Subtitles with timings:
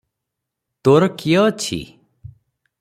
[0.87, 1.81] ତୋର କିଏ ଅଛି?